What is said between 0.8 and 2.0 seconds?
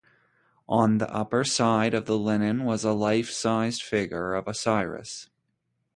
the upper side